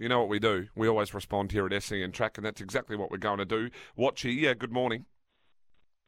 [0.00, 0.66] you know what we do?
[0.74, 3.68] We always respond here at SEN Track, and that's exactly what we're going to do.
[3.98, 5.04] Watchy, yeah, good morning.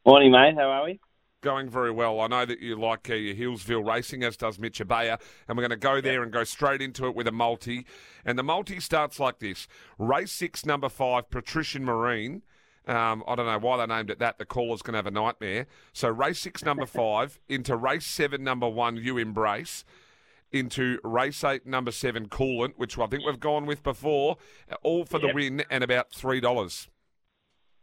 [0.07, 0.55] Morning, mate.
[0.57, 0.99] How are we?
[1.43, 2.19] Going very well.
[2.21, 5.63] I know that you like uh, your Healesville racing, as does Mitch Abaya, and we're
[5.63, 7.85] going to go there and go straight into it with a multi.
[8.25, 12.43] And the multi starts like this Race six, number five, Patrician Marine.
[12.87, 14.39] Um, I don't know why they named it that.
[14.39, 15.67] The caller's going to have a nightmare.
[15.93, 19.85] So, race six, number five, into race seven, number one, You Embrace
[20.53, 24.37] into race eight, number seven, Coolant, which I think we've gone with before,
[24.83, 25.29] all for yep.
[25.29, 26.89] the win and about three dollars.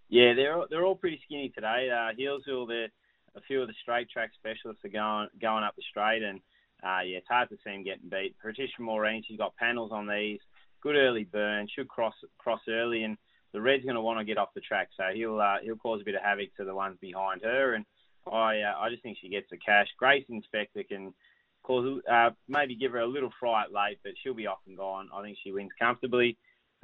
[0.09, 1.89] Yeah, they're they're all pretty skinny today.
[1.91, 2.87] Uh, Healesville,
[3.35, 6.39] a few of the straight track specialists are going going up the straight, and
[6.83, 8.35] uh, yeah, it's hard to see them getting beat.
[8.41, 10.39] Patricia Maureen, she's got panels on these,
[10.81, 13.17] good early burn, should cross cross early, and
[13.53, 16.01] the red's going to want to get off the track, so he'll uh, he'll cause
[16.01, 17.85] a bit of havoc to the ones behind her, and
[18.31, 19.87] I uh, I just think she gets the cash.
[19.97, 21.13] Grace Inspector can
[21.69, 25.07] cause uh, maybe give her a little fright late, but she'll be off and gone.
[25.13, 26.35] I think she wins comfortably.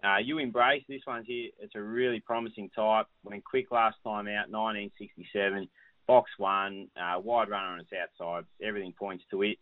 [0.03, 1.49] Uh, you embrace this one here.
[1.59, 3.07] It's a really promising type.
[3.23, 5.67] Went quick last time out, 1967.
[6.07, 8.43] Box one, uh, wide runner on its outside.
[8.61, 9.57] Everything points to it.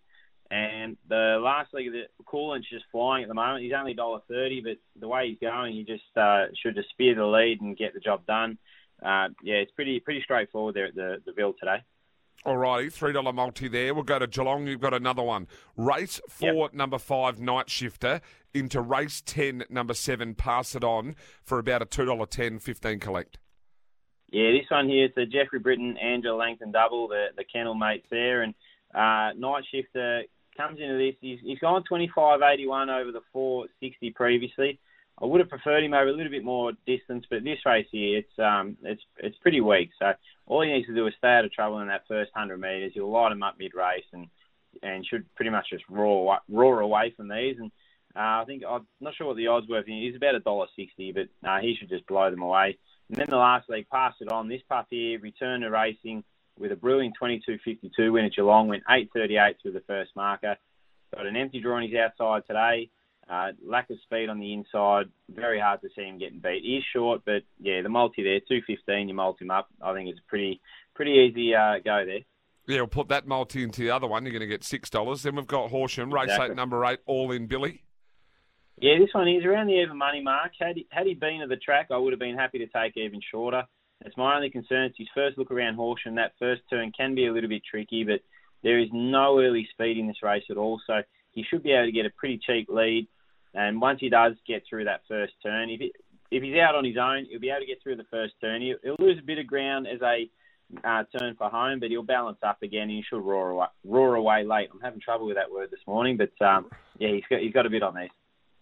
[0.51, 3.63] And the last leg of the Coolant's just flying at the moment.
[3.63, 7.16] He's only dollar thirty, but the way he's going, he just uh, should just spear
[7.16, 8.57] the lead and get the job done.
[9.01, 11.78] Uh, yeah, it's pretty pretty straightforward there at the the Ville today.
[12.45, 13.94] Alrighty, three dollar multi there.
[13.94, 14.67] We'll go to Geelong.
[14.67, 15.47] You've got another one.
[15.77, 16.73] Race four, yep.
[16.73, 18.19] number five, Night Shifter
[18.53, 20.35] into race ten, number seven.
[20.35, 23.38] Pass it on for about a two dollar ten, fifteen collect.
[24.29, 28.07] Yeah, this one here is the Jeffrey Britton, Angela Langton double, the the kennel mates
[28.11, 28.53] there, and
[28.94, 30.23] uh, Night Shifter
[30.57, 31.15] comes into this.
[31.21, 34.79] He's, he's gone twenty five eighty one over the four sixty previously.
[35.22, 38.18] I would have preferred him over a little bit more distance, but this race here,
[38.19, 39.91] it's um, it's it's pretty weak.
[40.00, 40.13] So
[40.47, 42.91] all he needs to do is stay out of trouble in that first hundred metres.
[42.94, 44.28] He'll light him up mid race and
[44.81, 47.57] and should pretty much just roar roar away from these.
[47.59, 47.72] And
[48.16, 49.84] uh, I think I'm not sure what the odds were.
[49.85, 52.78] He's about a dollar sixty, but uh, he should just blow them away.
[53.09, 54.50] And then the last leg, pass it on.
[54.50, 56.24] This pup here returned to racing
[56.57, 58.68] with a brilliant 22.52 win at Geelong.
[58.68, 60.56] Went 8.38 through the first marker.
[61.13, 62.90] Got an empty draw on his outside today.
[63.29, 66.61] Uh, lack of speed on the inside, very hard to see him getting beat.
[66.61, 69.69] He is short, but yeah, the multi there, two fifteen, you multi him up.
[69.81, 70.59] I think it's pretty
[70.94, 72.19] pretty easy uh, go there.
[72.67, 74.23] Yeah, we'll put that multi into the other one.
[74.23, 75.23] You're going to get six dollars.
[75.23, 76.51] Then we've got Horsham, race exactly.
[76.51, 77.83] eight, number eight, all in Billy.
[78.79, 80.51] Yeah, this one is around the even money mark.
[80.59, 82.97] Had he, had he been at the track, I would have been happy to take
[82.97, 83.63] even shorter.
[84.06, 84.85] It's my only concern.
[84.85, 86.16] It's his first look around Horsham.
[86.16, 88.19] That first turn can be a little bit tricky, but
[88.63, 90.81] there is no early speed in this race at all.
[90.85, 91.01] So
[91.33, 93.07] he should be able to get a pretty cheap lead.
[93.53, 95.81] And once he does get through that first turn, if,
[96.31, 98.61] if he's out on his own, he'll be able to get through the first turn.
[98.61, 100.29] He'll, he'll lose a bit of ground as a
[100.83, 102.83] uh, turn for home, but he'll balance up again.
[102.83, 104.69] and He should roar away, roar away late.
[104.73, 107.65] I'm having trouble with that word this morning, but um, yeah, he's got he's got
[107.65, 108.09] a bit on these.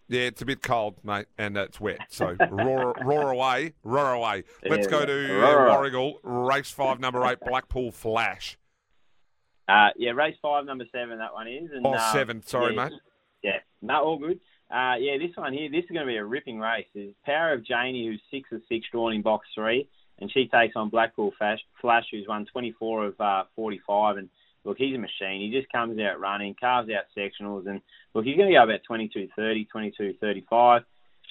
[0.08, 2.00] Yeah, it's a bit cold, mate, and it's wet.
[2.10, 4.44] So roar, roar away, roar away.
[4.68, 8.58] Let's go to uh, Warragul, race five, number eight, Blackpool Flash.
[9.68, 11.70] Uh, yeah, race five, number seven, that one is.
[11.72, 12.42] And, oh, uh, seven.
[12.42, 13.00] Sorry, yeah, mate.
[13.42, 14.40] Yeah, no, all good.
[14.70, 16.86] Uh, yeah, this one here, this is going to be a ripping race.
[16.94, 20.76] There's Power of Janie, who's six of six drawn in box three, and she takes
[20.76, 24.16] on Blackpool Flash, Flash who's won 24 of uh, 45.
[24.16, 24.28] And
[24.64, 25.42] look, he's a machine.
[25.42, 27.82] He just comes out running, carves out sectionals, and
[28.14, 30.84] look, he's going to go about 22 30, 22 35.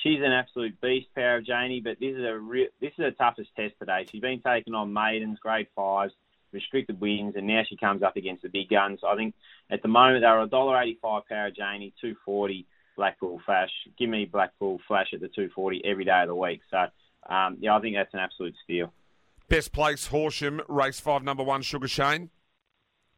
[0.03, 3.11] She's an absolute beast, Power of Janie, but this is a re- this is the
[3.11, 4.05] toughest test today.
[4.11, 6.13] She's been taken on maidens, grade fives,
[6.53, 8.99] restricted wins, and now she comes up against the big guns.
[9.07, 9.35] I think
[9.69, 12.65] at the moment they're a dollar eighty-five Power Janie, two forty
[12.95, 13.71] Blackpool Flash.
[13.97, 16.61] Give me Blackpool Flash at the 240 every day of the week.
[16.69, 16.85] So,
[17.33, 18.93] um, yeah, I think that's an absolute steal.
[19.47, 22.29] Best place, Horsham, race five, number one, Sugar Shane.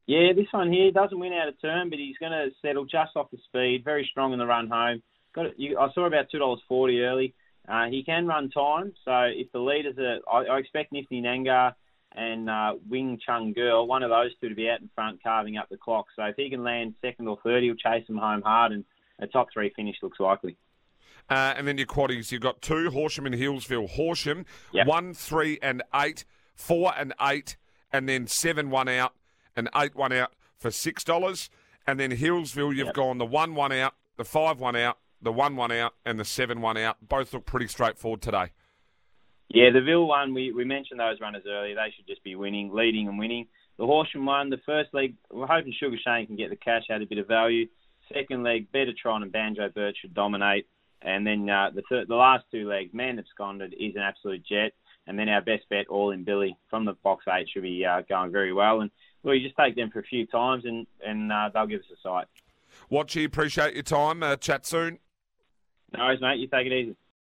[0.05, 3.11] Yeah, this one here doesn't win out of turn, but he's going to settle just
[3.15, 3.83] off the speed.
[3.85, 5.01] Very strong in the run home.
[5.33, 7.33] Got you, I saw about two dollars forty early.
[7.67, 11.73] Uh, he can run time, so if the leaders are, I, I expect Nifty Nangar
[12.15, 15.57] and uh, Wing Chung Girl, one of those two to be out in front carving
[15.57, 16.05] up the clock.
[16.15, 18.85] So if he can land second or third, he'll chase them home hard, and
[19.19, 20.57] a top three finish looks likely.
[21.29, 23.89] Uh, and then your quaddies, you've got two, Horsham and Healesville.
[23.89, 24.87] Horsham, Yep.
[24.87, 26.25] one, three, and eight,
[26.55, 27.55] four and eight,
[27.91, 29.13] and then seven, one out,
[29.55, 31.49] and eight, one out for $6.
[31.87, 32.95] And then Healesville, you've Yep.
[32.95, 36.25] gone the one, one out, the five, one out, the one, one out, and the
[36.25, 36.97] seven, one out.
[37.01, 38.51] Both look pretty straightforward today.
[39.53, 41.75] Yeah, the Ville one, we, we mentioned those runners earlier.
[41.75, 43.47] They should just be winning, leading and winning.
[43.77, 47.03] The Horsham one, the first leg, we're hoping Sugar Shane can get the cash, add
[47.03, 47.67] a bit of value.
[48.11, 50.67] Second leg, Betatron and Banjo Bird should dominate.
[51.03, 54.73] And then uh, the third, the last two legs, Man Absconded is an absolute jet.
[55.05, 58.01] And then our best bet, All in Billy, from the box eight, should be uh,
[58.09, 58.81] going very well.
[58.81, 58.89] And
[59.21, 61.85] well, you just take them for a few times, and and uh, they'll give us
[61.91, 62.27] a sight.
[62.89, 64.23] Watchy, appreciate your time.
[64.23, 64.99] Uh, chat soon.
[65.91, 66.39] No worries, mate.
[66.39, 66.95] You take it easy.